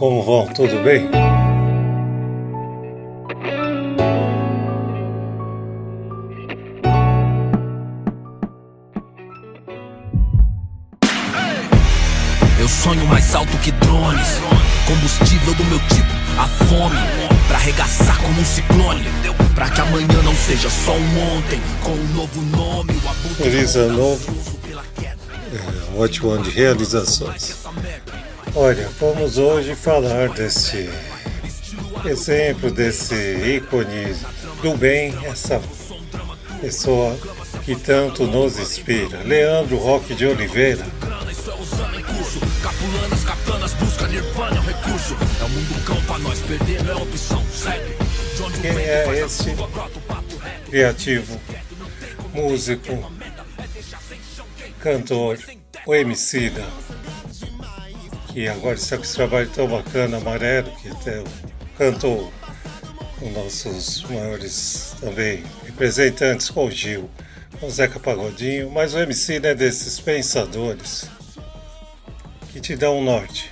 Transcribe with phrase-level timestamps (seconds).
[0.00, 0.46] como vão?
[0.46, 1.10] Tudo bem?
[12.58, 14.40] Eu sonho mais alto que drones.
[14.86, 16.96] Combustível do meu tipo, a fome.
[17.46, 19.04] Pra arregaçar como um ciclone.
[19.54, 21.60] Pra que amanhã não seja só um ontem.
[21.82, 23.34] Com um novo nome, o abuso.
[23.34, 24.34] Feliz ano novo.
[25.52, 27.59] É, um ótimo ano de realizações.
[28.54, 30.90] Olha, vamos hoje falar desse
[32.04, 34.14] exemplo, desse ícone
[34.60, 35.62] do bem, essa
[36.60, 37.16] pessoa
[37.64, 39.22] que tanto nos inspira.
[39.22, 40.84] Leandro Roque de Oliveira.
[48.60, 49.56] Quem é esse
[50.68, 51.40] criativo,
[52.34, 53.12] músico,
[54.80, 55.38] cantor,
[55.86, 56.64] o Emicida,
[58.32, 61.22] que agora está com esse trabalho tão bacana, amarelo, que até
[61.76, 62.32] cantou
[63.18, 67.10] com nossos maiores também representantes, com o Gil,
[67.58, 71.10] com o Zeca Pagodinho, mas o Emicida é desses pensadores
[72.52, 73.50] que te dão um norte.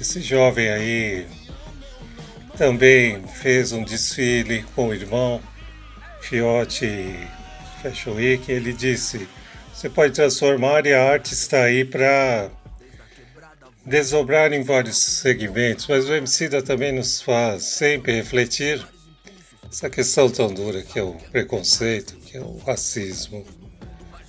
[0.00, 1.26] Esse jovem aí
[2.56, 5.40] também fez um desfile com o irmão,
[6.20, 7.16] Fiote
[7.82, 9.28] Fashion Week, ele disse:
[9.72, 12.50] você pode transformar e a arte está aí para
[13.88, 18.86] desdobrar em vários segmentos, mas o Emicida também nos faz sempre refletir
[19.70, 23.44] essa questão tão dura que é o preconceito, que é o racismo,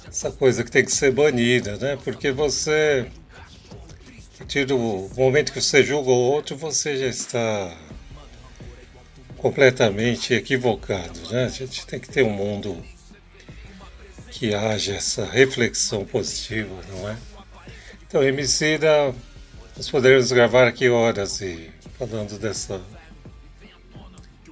[0.07, 1.97] essa coisa que tem que ser banida, né?
[2.03, 3.05] Porque você,
[4.33, 4.77] a partir do
[5.15, 7.77] momento que você julga o outro, você já está
[9.37, 11.45] completamente equivocado, né?
[11.45, 12.81] A gente tem que ter um mundo
[14.31, 17.17] que haja essa reflexão positiva, não é?
[18.07, 19.13] Então, Emicida,
[19.79, 22.81] nós poderíamos gravar aqui horas e falando dessa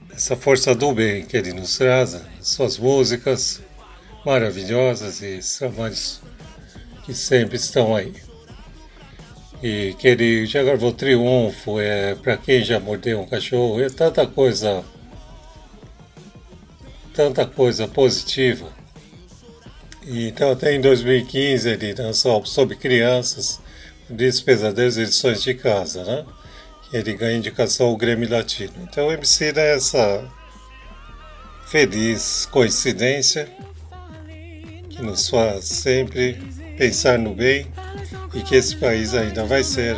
[0.10, 3.62] essa força do bem que ele nos traz, suas músicas
[4.26, 6.22] maravilhosas e trabalhos
[7.04, 8.14] que sempre estão aí.
[9.62, 14.26] E que ele já gravou Triunfo, é para quem já mordeu um cachorro, é tanta
[14.26, 14.82] coisa,
[17.14, 18.72] tanta coisa positiva.
[20.06, 23.60] E, então, até em 2015 ele lançou sobre crianças,
[24.09, 26.25] Diz Pesadelos e Edições de Casa, né?
[26.94, 28.73] Ele ganha indicação ao Grêmio Latino.
[28.81, 30.23] Então, o MC é essa
[31.68, 33.50] feliz coincidência
[34.90, 36.35] que nos faz sempre
[36.78, 37.68] pensar no bem
[38.34, 39.95] e que esse país ainda vai ser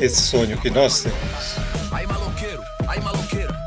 [0.00, 1.92] esse sonho que nós temos.
[1.92, 3.61] Aí maloqueiro, aí maloqueiro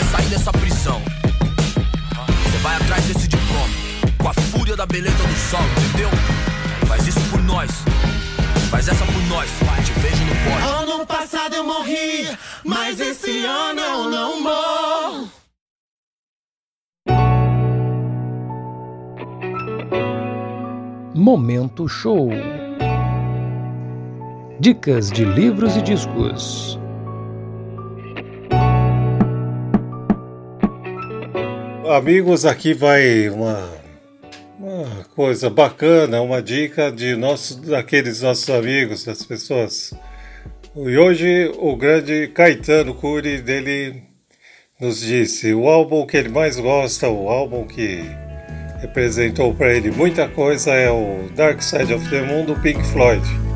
[0.00, 1.00] vai sair dessa prisão
[2.44, 3.68] Você vai atrás desse diploma
[4.18, 6.10] Com a fúria da beleza do sol, entendeu?
[6.86, 7.70] Faz isso por nós
[8.70, 9.50] Faz essa por nós
[9.84, 12.28] Te vejo no pódio Ano passado eu morri,
[12.64, 15.30] mas esse ano eu não morro.
[21.14, 22.30] Momento Show.
[24.58, 26.79] Dicas de livros e discos.
[31.90, 33.68] Amigos, aqui vai uma,
[34.60, 39.92] uma coisa bacana, uma dica de nossos, daqueles nossos amigos, das pessoas.
[40.76, 44.04] E hoje o grande Caetano Cury dele
[44.80, 48.04] nos disse o álbum que ele mais gosta, o álbum que
[48.80, 53.49] representou para ele muita coisa é o Dark Side of the Moon do Pink Floyd.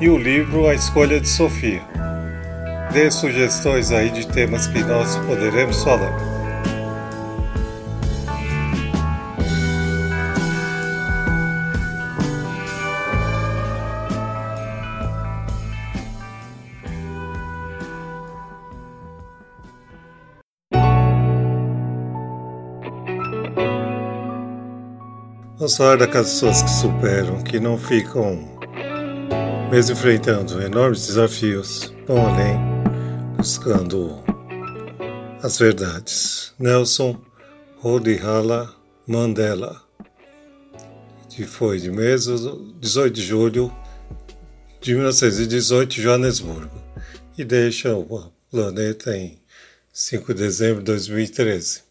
[0.00, 1.82] E o livro A Escolha de Sofia.
[2.92, 6.16] Dê sugestões aí de temas que nós poderemos falar.
[25.56, 28.57] Vamos falar daquelas pessoas que superam, que não ficam,
[29.70, 32.56] mesmo enfrentando enormes desafios, vão além,
[33.36, 34.22] buscando
[35.42, 36.52] as verdades.
[36.58, 37.20] Nelson
[37.78, 38.74] Rolihala
[39.06, 39.82] Mandela,
[41.28, 43.72] que foi de mesmo 18 de julho
[44.80, 46.82] de 1918 em Joanesburgo,
[47.36, 49.38] e deixa o planeta em
[49.92, 51.82] 5 de dezembro de 2013.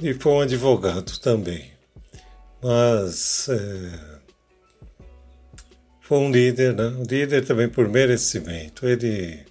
[0.00, 1.72] E foi um advogado também
[2.62, 4.11] mas é,
[6.12, 6.88] foi um líder, né?
[6.88, 8.86] Um líder também por merecimento.
[8.86, 9.46] Ele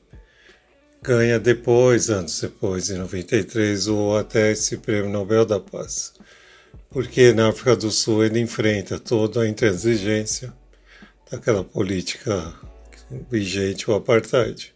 [1.01, 6.13] ganha depois, anos depois, em 93, ou até esse Prêmio Nobel da Paz.
[6.91, 10.53] Porque na África do Sul ele enfrenta toda a intransigência
[11.31, 12.53] daquela política
[13.27, 14.71] vigente, o apartheid.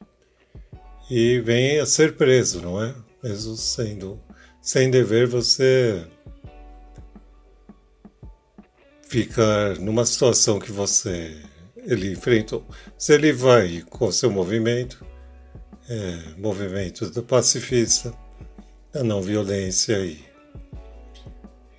[1.08, 2.96] E vem a ser preso, não é?
[3.24, 4.20] Mesmo sendo
[4.60, 6.04] sem dever, você
[9.08, 11.38] ficar numa situação que você
[11.86, 12.66] ele enfrentou.
[12.98, 15.06] Se ele vai com seu movimento,
[15.90, 18.14] é, movimento do pacifista,
[18.92, 20.20] da não violência e,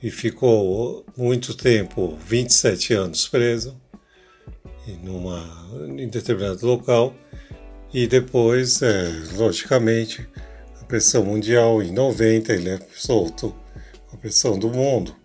[0.03, 3.81] e ficou muito tempo, 27 anos preso
[5.03, 5.43] numa,
[5.99, 7.15] em determinado local
[7.93, 10.29] e depois, é, logicamente,
[10.81, 13.55] a pressão mundial em 90 ele é solto,
[14.13, 15.17] a pressão do mundo,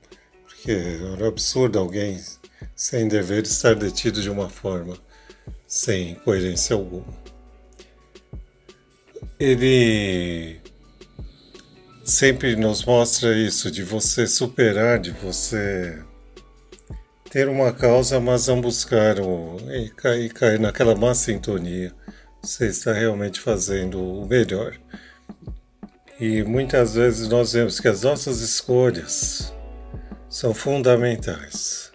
[0.45, 2.17] porque era absurdo alguém
[2.81, 4.97] sem dever estar detido de uma forma
[5.67, 7.21] sem coerência alguma
[9.39, 10.61] ele
[12.03, 15.99] sempre nos mostra isso, de você superar, de você
[17.29, 21.91] ter uma causa, mas não buscar o, e, cair, cair naquela má sintonia.
[22.43, 24.75] Você está realmente fazendo o melhor.
[26.19, 29.51] E muitas vezes nós vemos que as nossas escolhas
[30.29, 31.91] são fundamentais.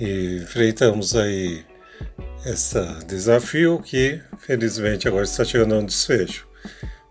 [0.00, 1.64] E enfrentamos aí
[2.46, 6.46] esse desafio que, felizmente, agora está chegando a um desfecho.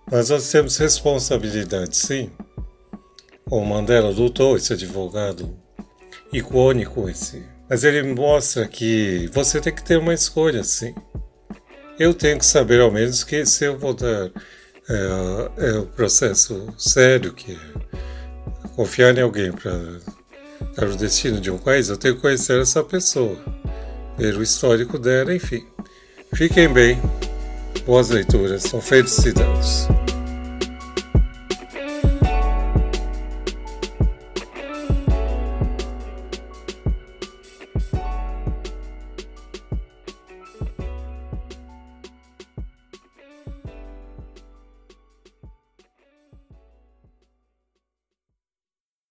[0.10, 2.32] Mas nós temos responsabilidade, sim.
[3.50, 5.58] O Mandela lutou, esse advogado
[6.32, 7.44] icônico, esse.
[7.70, 10.96] Mas ele mostra que você tem que ter uma escolha, sim.
[12.00, 14.32] Eu tenho que saber, ao menos, que se eu vou dar
[14.90, 20.00] é, é um processo sério, que é confiar em alguém para
[20.76, 23.38] dar o destino de um país, eu tenho que conhecer essa pessoa
[24.18, 25.66] ver o histórico dela, enfim.
[26.34, 27.00] Fiquem bem,
[27.86, 29.88] boas leituras, são felicidades.